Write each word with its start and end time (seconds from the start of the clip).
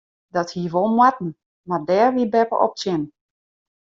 Dat 0.35 0.51
hie 0.55 0.69
wol 0.73 0.89
moatten 0.97 1.29
mar 1.67 1.81
dêr 1.89 2.09
wie 2.15 2.31
beppe 2.33 2.55
op 2.65 2.73
tsjin. 2.77 3.03